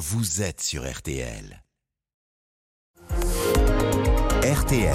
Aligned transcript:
vous 0.00 0.40
êtes 0.40 0.62
sur 0.62 0.90
RTL. 0.90 1.62
RTL. 4.42 4.94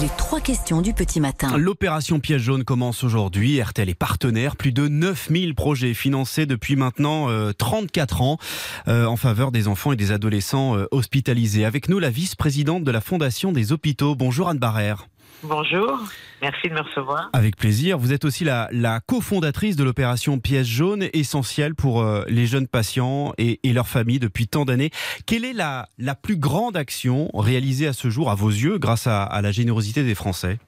Les 0.00 0.08
trois 0.16 0.40
questions 0.40 0.80
du 0.80 0.92
petit 0.92 1.18
matin. 1.18 1.58
L'opération 1.58 2.20
Piège 2.20 2.42
jaune 2.42 2.62
commence 2.62 3.02
aujourd'hui. 3.02 3.60
RTL 3.60 3.88
est 3.88 3.94
partenaire. 3.96 4.54
Plus 4.54 4.70
de 4.70 4.86
9000 4.86 5.56
projets 5.56 5.92
financés 5.92 6.46
depuis 6.46 6.76
maintenant 6.76 7.26
34 7.58 8.20
euh, 8.20 8.24
ans 8.24 8.38
euh, 8.86 9.06
en 9.06 9.16
faveur 9.16 9.50
des 9.50 9.66
enfants 9.66 9.90
et 9.90 9.96
des 9.96 10.12
adolescents 10.12 10.76
euh, 10.76 10.86
hospitalisés. 10.92 11.64
Avec 11.64 11.88
nous, 11.88 11.98
la 11.98 12.10
vice-présidente 12.10 12.84
de 12.84 12.90
la 12.92 13.00
Fondation 13.00 13.50
des 13.50 13.72
hôpitaux. 13.72 14.14
Bonjour 14.14 14.48
Anne 14.48 14.58
Barrère. 14.58 15.08
Bonjour, 15.42 15.98
merci 16.40 16.68
de 16.68 16.74
me 16.74 16.80
recevoir. 16.80 17.28
Avec 17.34 17.56
plaisir. 17.56 17.98
Vous 17.98 18.12
êtes 18.12 18.24
aussi 18.24 18.42
la, 18.42 18.68
la 18.72 19.00
cofondatrice 19.00 19.76
de 19.76 19.84
l'opération 19.84 20.38
Pièce 20.38 20.66
jaune, 20.66 21.08
essentielle 21.12 21.74
pour 21.74 22.02
euh, 22.02 22.24
les 22.26 22.46
jeunes 22.46 22.66
patients 22.66 23.32
et, 23.36 23.60
et 23.62 23.72
leurs 23.72 23.86
familles 23.86 24.18
depuis 24.18 24.48
tant 24.48 24.64
d'années. 24.64 24.90
Quelle 25.26 25.44
est 25.44 25.52
la, 25.52 25.88
la 25.98 26.14
plus 26.14 26.38
grande 26.38 26.76
action 26.76 27.28
réalisée 27.34 27.86
à 27.86 27.92
ce 27.92 28.08
jour, 28.08 28.30
à 28.30 28.34
vos 28.34 28.48
yeux, 28.48 28.78
grâce 28.78 29.06
à, 29.06 29.24
à 29.24 29.42
la 29.42 29.52
générosité 29.52 30.02
des 30.04 30.14
Français? 30.14 30.58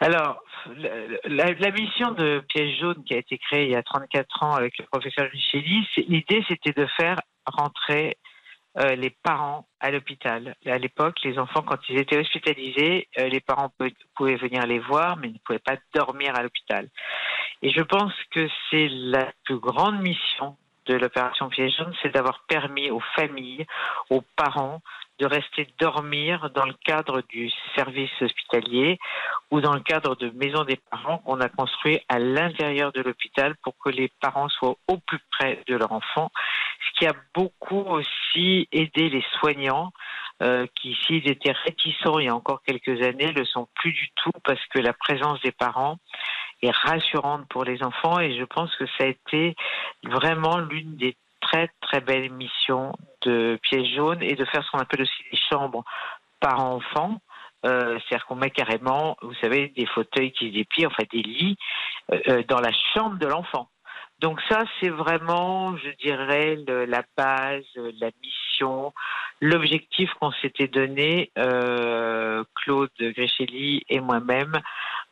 Alors, 0.00 0.42
la, 1.24 1.52
la, 1.52 1.70
mission 1.72 2.12
de 2.12 2.42
Pièce 2.48 2.78
jaune 2.78 3.02
qui 3.04 3.14
a 3.14 3.18
été 3.18 3.36
créée 3.38 3.64
il 3.64 3.72
y 3.72 3.76
a 3.76 3.82
34 3.82 4.42
ans 4.42 4.54
avec 4.54 4.78
le 4.78 4.84
professeur 4.90 5.28
Micheli, 5.32 5.86
l'idée 6.08 6.44
c'était 6.48 6.72
de 6.72 6.86
faire 6.96 7.16
rentrer 7.46 8.16
euh, 8.78 8.94
les 8.94 9.10
parents 9.10 9.66
à 9.80 9.90
l'hôpital. 9.90 10.54
À 10.64 10.78
l'époque, 10.78 11.16
les 11.24 11.38
enfants, 11.38 11.62
quand 11.62 11.78
ils 11.88 11.98
étaient 11.98 12.18
hospitalisés, 12.18 13.08
euh, 13.18 13.28
les 13.28 13.40
parents 13.40 13.72
pouvaient 14.14 14.36
venir 14.36 14.64
les 14.66 14.78
voir, 14.78 15.16
mais 15.16 15.28
ne 15.28 15.38
pouvaient 15.44 15.58
pas 15.58 15.76
dormir 15.94 16.34
à 16.36 16.42
l'hôpital. 16.42 16.88
Et 17.62 17.70
je 17.70 17.82
pense 17.82 18.12
que 18.30 18.48
c'est 18.70 18.88
la 18.88 19.32
plus 19.44 19.58
grande 19.58 20.00
mission 20.00 20.56
de 20.90 20.96
l'opération 20.96 21.48
Piège 21.48 21.76
jaune, 21.78 21.94
c'est 22.02 22.12
d'avoir 22.12 22.40
permis 22.48 22.90
aux 22.90 23.02
familles, 23.14 23.64
aux 24.10 24.22
parents 24.34 24.80
de 25.20 25.26
rester 25.26 25.68
dormir 25.78 26.50
dans 26.50 26.64
le 26.64 26.74
cadre 26.84 27.22
du 27.28 27.50
service 27.76 28.10
hospitalier 28.20 28.98
ou 29.50 29.60
dans 29.60 29.74
le 29.74 29.80
cadre 29.80 30.16
de 30.16 30.30
maisons 30.30 30.64
des 30.64 30.80
parents 30.90 31.18
qu'on 31.18 31.40
a 31.40 31.48
construit 31.48 32.00
à 32.08 32.18
l'intérieur 32.18 32.90
de 32.92 33.02
l'hôpital 33.02 33.54
pour 33.62 33.74
que 33.78 33.90
les 33.90 34.10
parents 34.20 34.48
soient 34.48 34.76
au 34.88 34.96
plus 34.96 35.20
près 35.30 35.62
de 35.68 35.76
leur 35.76 35.92
enfant, 35.92 36.32
ce 36.80 36.98
qui 36.98 37.06
a 37.06 37.14
beaucoup 37.34 37.82
aussi 37.82 38.66
aidé 38.72 39.10
les 39.10 39.24
soignants 39.38 39.92
euh, 40.42 40.66
qui, 40.74 40.96
s'ils 41.06 41.28
étaient 41.28 41.52
réticents 41.52 42.18
il 42.18 42.26
y 42.26 42.28
a 42.28 42.34
encore 42.34 42.62
quelques 42.62 43.02
années, 43.02 43.30
le 43.30 43.44
sont 43.44 43.68
plus 43.74 43.92
du 43.92 44.08
tout 44.16 44.32
parce 44.42 44.64
que 44.74 44.78
la 44.78 44.94
présence 44.94 45.40
des 45.42 45.52
parents 45.52 45.98
est 46.62 46.74
rassurante 46.74 47.46
pour 47.48 47.64
les 47.64 47.82
enfants 47.82 48.20
et 48.20 48.36
je 48.38 48.44
pense 48.44 48.74
que 48.76 48.86
ça 48.98 49.04
a 49.04 49.06
été 49.06 49.54
vraiment 50.04 50.58
l'une 50.58 50.96
des 50.96 51.16
très 51.40 51.70
très 51.80 52.00
belles 52.00 52.30
missions 52.30 52.92
de 53.22 53.58
Piège 53.62 53.94
jaune 53.94 54.22
et 54.22 54.34
de 54.34 54.44
faire 54.44 54.64
ce 54.64 54.70
qu'on 54.70 54.78
appelle 54.78 55.02
aussi 55.02 55.24
des 55.30 55.38
chambres 55.50 55.84
par 56.38 56.64
enfant. 56.64 57.20
Euh, 57.66 57.98
C'est-à-dire 57.98 58.26
qu'on 58.26 58.36
met 58.36 58.50
carrément, 58.50 59.16
vous 59.20 59.34
savez, 59.34 59.68
des 59.76 59.86
fauteuils 59.86 60.32
qui 60.32 60.48
se 60.48 60.54
déplient, 60.54 60.86
enfin 60.86 61.02
des 61.12 61.22
lits, 61.22 61.56
euh, 62.12 62.20
euh 62.28 62.42
dans 62.48 62.60
la 62.60 62.72
chambre 62.94 63.18
de 63.18 63.26
l'enfant. 63.26 63.68
Donc 64.20 64.40
ça, 64.50 64.64
c'est 64.78 64.90
vraiment, 64.90 65.76
je 65.78 65.90
dirais, 66.02 66.58
la 66.66 67.02
base, 67.16 67.64
la 67.74 68.10
mission, 68.22 68.92
l'objectif 69.40 70.10
qu'on 70.20 70.30
s'était 70.32 70.68
donné, 70.68 71.30
euh, 71.38 72.44
Claude 72.54 72.90
Gréchelli 73.00 73.82
et 73.88 74.00
moi-même, 74.00 74.52
euh, 74.56 74.60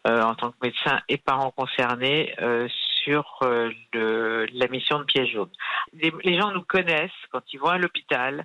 en 0.07 0.35
tant 0.35 0.51
que 0.51 0.57
médecin 0.63 1.01
et 1.09 1.19
parents 1.19 1.51
concernés, 1.51 2.35
euh, 2.41 2.69
sur 3.09 3.39
euh, 3.43 3.71
le, 3.93 4.47
la 4.53 4.69
mission 4.69 4.99
de 4.99 5.05
piège 5.05 5.33
jaune. 5.33 5.51
Les, 5.95 6.13
les, 6.25 6.39
gens 6.39 6.51
nous 6.51 6.63
connaissent 6.63 7.11
quand 7.33 7.43
ils 7.53 7.59
vont 7.59 7.69
à 7.69 7.79
l'hôpital 7.79 8.45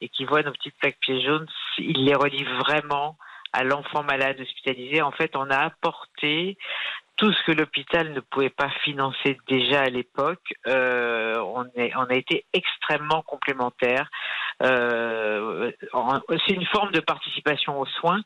et 0.00 0.08
qu'ils 0.08 0.26
voient 0.26 0.42
nos 0.42 0.52
petites 0.52 0.76
plaques 0.78 0.98
pièges 1.00 1.24
jaunes, 1.24 1.46
ils 1.78 2.04
les 2.04 2.14
relient 2.14 2.46
vraiment 2.60 3.16
à 3.52 3.64
l'enfant 3.64 4.02
malade 4.02 4.40
hospitalisé. 4.40 5.02
En 5.02 5.12
fait, 5.12 5.36
on 5.36 5.50
a 5.50 5.58
apporté 5.58 6.58
tout 7.16 7.32
ce 7.32 7.44
que 7.46 7.52
l'hôpital 7.52 8.12
ne 8.12 8.20
pouvait 8.20 8.50
pas 8.50 8.70
financer 8.84 9.38
déjà 9.48 9.82
à 9.82 9.88
l'époque, 9.88 10.54
euh, 10.66 11.38
on, 11.38 11.64
on, 11.96 12.04
a 12.04 12.14
été 12.14 12.44
extrêmement 12.52 13.22
complémentaires. 13.22 14.10
Euh, 14.62 15.70
c'est 16.46 16.54
une 16.54 16.66
forme 16.66 16.92
de 16.92 17.00
participation 17.00 17.80
aux 17.80 17.86
soins, 17.86 18.22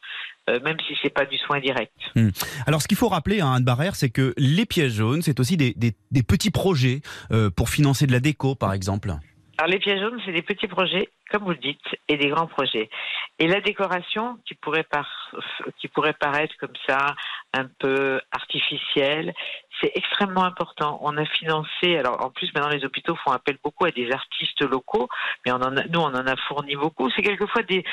euh, 0.48 0.60
même 0.60 0.76
si 0.86 0.96
c'est 1.02 1.12
pas 1.12 1.26
du 1.26 1.36
soin 1.38 1.60
direct. 1.60 1.92
Hmm. 2.14 2.30
Alors, 2.66 2.80
ce 2.80 2.88
qu'il 2.88 2.96
faut 2.96 3.08
rappeler 3.08 3.40
à 3.40 3.46
hein, 3.46 3.54
Anne 3.56 3.64
Barrère, 3.64 3.94
c'est 3.94 4.10
que 4.10 4.32
les 4.38 4.64
pièges 4.64 4.92
jaunes, 4.92 5.22
c'est 5.22 5.38
aussi 5.40 5.56
des, 5.56 5.74
des, 5.74 5.92
des 6.10 6.22
petits 6.22 6.50
projets 6.50 7.00
pour 7.56 7.68
financer 7.68 8.06
de 8.06 8.12
la 8.12 8.20
déco, 8.20 8.54
par 8.54 8.72
exemple. 8.72 9.12
Alors 9.58 9.72
les 9.72 9.80
pièges 9.80 10.00
jaunes, 10.00 10.20
c'est 10.24 10.32
des 10.32 10.42
petits 10.42 10.68
projets, 10.68 11.08
comme 11.30 11.42
vous 11.42 11.50
le 11.50 11.56
dites, 11.56 11.80
et 12.06 12.16
des 12.16 12.28
grands 12.28 12.46
projets. 12.46 12.88
Et 13.40 13.48
la 13.48 13.60
décoration, 13.60 14.38
qui 14.46 14.54
pourrait, 14.54 14.84
par... 14.84 15.08
qui 15.80 15.88
pourrait 15.88 16.12
paraître 16.12 16.54
comme 16.60 16.76
ça, 16.86 17.16
un 17.54 17.66
peu 17.78 18.20
artificielle, 18.32 19.34
c'est 19.80 19.92
extrêmement 19.94 20.44
important. 20.44 20.98
On 21.02 21.16
a 21.16 21.24
financé, 21.24 21.96
alors 21.96 22.24
en 22.24 22.30
plus 22.30 22.52
maintenant 22.54 22.70
les 22.70 22.84
hôpitaux 22.84 23.16
font 23.16 23.30
appel 23.30 23.58
beaucoup 23.62 23.84
à 23.84 23.90
des 23.90 24.10
artistes 24.10 24.62
locaux, 24.62 25.08
mais 25.44 25.52
on 25.52 25.56
en 25.56 25.76
a, 25.76 25.84
nous 25.84 26.00
on 26.00 26.14
en 26.14 26.26
a 26.26 26.36
fourni 26.48 26.76
beaucoup. 26.76 27.10
C'est 27.10 27.22
quelquefois 27.22 27.62
des, 27.62 27.84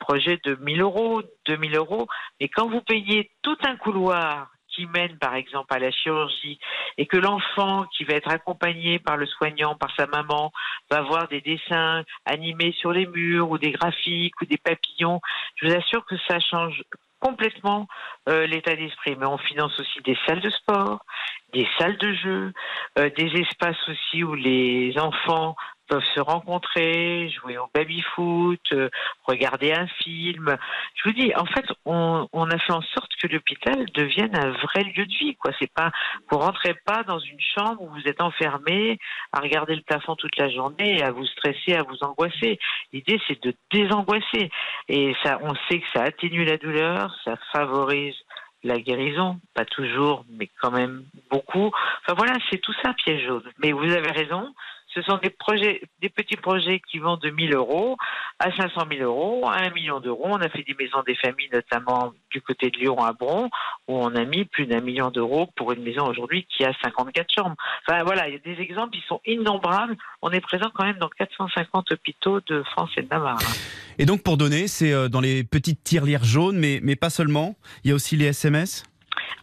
projets 0.00 0.38
de 0.44 0.54
1000 0.56 0.80
euros, 0.80 1.22
2000 1.46 1.76
euros, 1.76 2.06
mais 2.40 2.48
quand 2.48 2.68
vous 2.68 2.80
payez 2.80 3.30
tout 3.42 3.58
un 3.66 3.76
couloir 3.76 4.48
qui 4.68 4.86
mène 4.86 5.18
par 5.18 5.34
exemple 5.34 5.74
à 5.74 5.78
la 5.78 5.90
chirurgie 5.90 6.58
et 6.96 7.04
que 7.06 7.18
l'enfant 7.18 7.84
qui 7.94 8.04
va 8.04 8.14
être 8.14 8.30
accompagné 8.30 8.98
par 8.98 9.18
le 9.18 9.26
soignant, 9.26 9.74
par 9.74 9.94
sa 9.96 10.06
maman, 10.06 10.50
va 10.90 11.02
voir 11.02 11.28
des 11.28 11.42
dessins 11.42 12.04
animés 12.24 12.74
sur 12.78 12.90
les 12.92 13.06
murs 13.06 13.50
ou 13.50 13.58
des 13.58 13.72
graphiques 13.72 14.40
ou 14.40 14.46
des 14.46 14.56
papillons, 14.56 15.20
je 15.56 15.66
vous 15.66 15.74
assure 15.74 16.06
que 16.06 16.16
ça 16.26 16.40
change 16.40 16.82
complètement 17.22 17.86
euh, 18.28 18.46
l'état 18.46 18.74
d'esprit. 18.74 19.16
Mais 19.16 19.26
on 19.26 19.38
finance 19.38 19.78
aussi 19.78 20.00
des 20.04 20.18
salles 20.26 20.40
de 20.40 20.50
sport, 20.50 21.04
des 21.52 21.66
salles 21.78 21.96
de 21.98 22.12
jeu, 22.14 22.52
euh, 22.98 23.10
des 23.16 23.30
espaces 23.40 23.88
aussi 23.88 24.24
où 24.24 24.34
les 24.34 24.98
enfants 24.98 25.54
peuvent 25.88 26.02
se 26.14 26.20
rencontrer, 26.20 27.30
jouer 27.30 27.58
au 27.58 27.68
baby-foot, 27.74 28.60
euh, 28.72 28.88
regarder 29.24 29.72
un 29.72 29.86
film. 30.02 30.56
Je 30.94 31.08
vous 31.08 31.14
dis, 31.14 31.32
en 31.36 31.46
fait, 31.46 31.66
on, 31.84 32.26
on 32.32 32.50
a 32.50 32.58
fait 32.58 32.72
en 32.72 32.82
sorte 32.82 33.11
que 33.22 33.28
l'hôpital 33.28 33.86
devienne 33.94 34.36
un 34.36 34.50
vrai 34.50 34.82
lieu 34.82 35.06
de 35.06 35.14
vie. 35.14 35.36
Quoi, 35.36 35.52
c'est 35.58 35.72
pas, 35.72 35.90
vous 36.30 36.38
rentrez 36.38 36.74
pas 36.84 37.04
dans 37.04 37.18
une 37.18 37.40
chambre 37.40 37.80
où 37.82 37.88
vous 37.88 38.08
êtes 38.08 38.20
enfermé 38.20 38.98
à 39.32 39.40
regarder 39.40 39.76
le 39.76 39.82
plafond 39.82 40.16
toute 40.16 40.36
la 40.36 40.50
journée 40.50 41.02
à 41.02 41.12
vous 41.12 41.26
stresser, 41.26 41.74
à 41.74 41.82
vous 41.82 41.98
angoisser. 42.02 42.58
L'idée, 42.92 43.20
c'est 43.28 43.42
de 43.42 43.54
désangoisser. 43.70 44.50
Et 44.88 45.14
ça, 45.22 45.38
on 45.42 45.54
sait 45.68 45.80
que 45.80 45.86
ça 45.94 46.02
atténue 46.02 46.44
la 46.44 46.56
douleur, 46.56 47.14
ça 47.24 47.36
favorise 47.52 48.16
la 48.64 48.78
guérison, 48.78 49.40
pas 49.54 49.64
toujours, 49.64 50.24
mais 50.30 50.48
quand 50.60 50.70
même 50.70 51.04
beaucoup. 51.30 51.72
Enfin 52.02 52.14
voilà, 52.16 52.34
c'est 52.50 52.58
tout 52.58 52.74
ça 52.82 52.92
piège 52.94 53.26
jaune. 53.26 53.50
Mais 53.58 53.72
vous 53.72 53.90
avez 53.90 54.10
raison, 54.10 54.54
ce 54.94 55.02
sont 55.02 55.18
des 55.18 55.30
projets, 55.30 55.82
des 56.00 56.08
petits 56.08 56.36
projets 56.36 56.80
qui 56.90 56.98
vont 56.98 57.16
de 57.16 57.30
1000 57.30 57.54
euros 57.54 57.96
à 58.38 58.54
500 58.54 58.82
000 58.90 59.02
euros, 59.02 59.48
à 59.48 59.58
1 59.58 59.70
million 59.70 60.00
d'euros. 60.00 60.26
On 60.26 60.40
a 60.40 60.48
fait 60.48 60.64
des 60.64 60.74
maisons 60.74 61.02
des 61.06 61.14
familles, 61.16 61.48
notamment 61.52 62.12
du 62.30 62.40
côté 62.40 62.70
de 62.70 62.78
Lyon 62.78 62.98
à 62.98 63.12
Bron, 63.12 63.48
où 63.88 63.98
on 63.98 64.14
a 64.14 64.24
mis 64.24 64.44
plus 64.44 64.66
d'un 64.66 64.80
million 64.80 65.10
d'euros 65.10 65.48
pour 65.56 65.72
une 65.72 65.82
maison 65.82 66.06
aujourd'hui 66.06 66.46
qui 66.54 66.64
a 66.64 66.72
54 66.82 67.26
chambres. 67.34 67.56
Enfin 67.86 68.02
voilà, 68.04 68.28
il 68.28 68.34
y 68.34 68.36
a 68.36 68.54
des 68.54 68.60
exemples, 68.60 68.96
ils 68.96 69.06
sont 69.08 69.20
innombrables. 69.26 69.96
On 70.20 70.30
est 70.30 70.40
présent 70.40 70.70
quand 70.74 70.84
même 70.84 70.98
dans 70.98 71.08
450 71.08 71.92
hôpitaux 71.92 72.40
de 72.46 72.62
France 72.62 72.90
et 72.96 73.02
de 73.02 73.08
Navarre. 73.08 73.38
Et 73.98 74.06
donc 74.06 74.22
pour 74.22 74.36
donner, 74.36 74.68
c'est 74.68 74.92
euh, 74.92 75.08
dans 75.08 75.20
les 75.20 75.44
petites 75.44 75.84
tirelires 75.84 76.24
jaunes, 76.24 76.58
mais, 76.58 76.80
mais 76.82 76.96
pas 76.96 77.10
seulement. 77.10 77.56
Il 77.84 77.90
y 77.90 77.92
a 77.92 77.94
aussi 77.94 78.16
les 78.16 78.26
SMS 78.26 78.84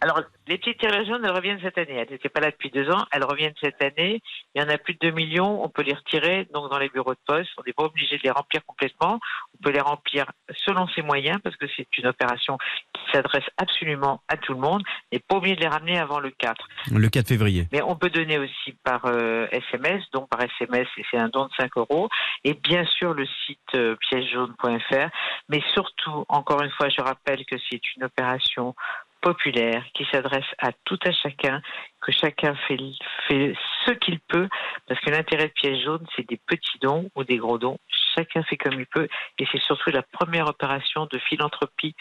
alors, 0.00 0.22
les 0.46 0.58
petites 0.58 0.78
tirelires 0.78 1.06
jaunes, 1.06 1.24
elles 1.24 1.34
reviennent 1.34 1.60
cette 1.62 1.78
année. 1.78 1.94
Elles 1.94 2.10
n'étaient 2.10 2.28
pas 2.28 2.40
là 2.40 2.50
depuis 2.50 2.70
deux 2.70 2.90
ans. 2.90 3.04
Elles 3.12 3.24
reviennent 3.24 3.54
cette 3.62 3.82
année. 3.82 4.20
Il 4.54 4.62
y 4.62 4.64
en 4.64 4.68
a 4.68 4.78
plus 4.78 4.94
de 4.94 4.98
2 5.02 5.10
millions. 5.10 5.62
On 5.62 5.68
peut 5.68 5.82
les 5.82 5.94
retirer 5.94 6.48
donc 6.52 6.70
dans 6.70 6.78
les 6.78 6.88
bureaux 6.88 7.14
de 7.14 7.20
poste. 7.26 7.50
On 7.58 7.62
n'est 7.66 7.72
pas 7.72 7.84
obligé 7.84 8.16
de 8.16 8.22
les 8.22 8.30
remplir 8.30 8.64
complètement. 8.66 9.20
On 9.54 9.62
peut 9.62 9.70
les 9.70 9.80
remplir 9.80 10.30
selon 10.66 10.88
ses 10.88 11.02
moyens 11.02 11.38
parce 11.42 11.56
que 11.56 11.66
c'est 11.76 11.86
une 11.98 12.06
opération 12.06 12.56
qui 12.94 13.02
s'adresse 13.12 13.44
absolument 13.58 14.22
à 14.28 14.36
tout 14.36 14.54
le 14.54 14.60
monde. 14.60 14.82
Et 15.12 15.18
pas 15.18 15.36
obligé 15.36 15.56
de 15.56 15.60
les 15.60 15.68
ramener 15.68 15.98
avant 15.98 16.18
le 16.18 16.30
4. 16.30 16.66
Le 16.92 17.08
4 17.08 17.28
février. 17.28 17.68
Mais 17.72 17.82
on 17.82 17.96
peut 17.96 18.10
donner 18.10 18.38
aussi 18.38 18.72
par 18.82 19.04
euh, 19.04 19.46
SMS. 19.52 20.02
Donc 20.12 20.28
par 20.30 20.40
SMS, 20.42 20.88
c'est 21.10 21.18
un 21.18 21.28
don 21.28 21.44
de 21.44 21.52
5 21.58 21.70
euros. 21.76 22.08
Et 22.44 22.54
bien 22.54 22.84
sûr, 22.86 23.12
le 23.12 23.26
site 23.46 23.58
euh, 23.74 23.96
piègejaune.fr. 24.08 25.10
Mais 25.48 25.62
surtout, 25.74 26.24
encore 26.28 26.62
une 26.62 26.70
fois, 26.70 26.88
je 26.88 27.02
rappelle 27.02 27.44
que 27.44 27.56
c'est 27.70 27.80
une 27.96 28.04
opération 28.04 28.74
populaire 29.20 29.84
qui 29.94 30.06
s'adresse 30.10 30.44
à 30.58 30.70
tout 30.84 30.98
à 31.04 31.12
chacun, 31.12 31.60
que 32.00 32.12
chacun 32.12 32.54
fait, 32.66 32.78
fait 33.28 33.54
ce 33.86 33.92
qu'il 33.92 34.18
peut, 34.20 34.48
parce 34.88 35.00
que 35.00 35.10
l'intérêt 35.10 35.48
de 35.48 35.52
piège 35.52 35.84
jaune, 35.84 36.06
c'est 36.16 36.28
des 36.28 36.38
petits 36.46 36.78
dons 36.80 37.10
ou 37.14 37.24
des 37.24 37.36
gros 37.36 37.58
dons. 37.58 37.78
chacun 38.16 38.42
fait 38.42 38.56
comme 38.56 38.78
il 38.80 38.86
peut. 38.86 39.08
Et 39.38 39.46
c'est 39.52 39.60
surtout 39.60 39.90
la 39.90 40.02
première 40.02 40.48
opération 40.48 41.06
de 41.10 41.18
philanthropie 41.28 41.94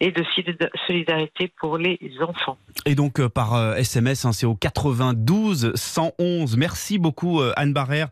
et 0.00 0.10
de 0.10 0.24
solidarité 0.86 1.52
pour 1.60 1.78
les 1.78 1.98
enfants. 2.20 2.58
Et 2.86 2.94
donc 2.94 3.20
euh, 3.20 3.28
par 3.28 3.76
SMS, 3.76 4.24
hein, 4.24 4.32
c'est 4.32 4.46
au 4.46 4.54
92 4.54 5.72
111. 5.74 6.56
Merci 6.56 6.98
beaucoup 6.98 7.40
Anne 7.56 7.72
Barrère, 7.72 8.08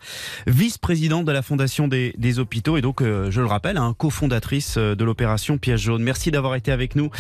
vice-présidente 0.47 1.25
de 1.25 1.33
la 1.33 1.43
Fondation 1.43 1.89
des, 1.89 2.39
hôpitaux 2.39 2.77
et 2.77 2.81
donc, 2.83 3.03
je 3.03 3.41
le 3.41 3.47
rappelle, 3.47 3.77
hein, 3.77 3.95
cofondatrice 3.99 4.79
de 4.79 5.05
l'opération 5.05 5.59
Piège 5.59 5.81
jaune. 5.81 6.03
Merci 6.03 6.31
d'avoir 6.31 6.55
été 6.55 6.71
avec 6.71 6.95
nous. 6.95 7.11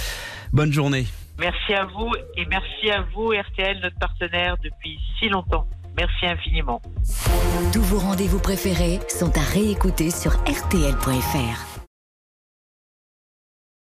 Bonne 0.52 0.72
journée. 0.72 1.06
Merci 1.40 1.72
à 1.72 1.87
vous 1.87 2.12
et 2.37 2.44
merci 2.44 2.90
à 2.90 3.00
vous 3.14 3.31
RTL, 3.31 3.81
notre 3.81 3.98
partenaire 3.98 4.56
depuis 4.62 4.98
si 5.19 5.31
longtemps. 5.31 5.66
Merci 5.96 6.26
infiniment. 6.26 6.82
Tous 7.72 7.82
vos 7.82 7.98
rendez-vous 7.98 8.40
préférés 8.40 9.00
sont 9.08 9.32
à 9.37 9.40
réécouter 9.40 10.10
sur 10.10 10.32
rtl.fr. 10.32 11.79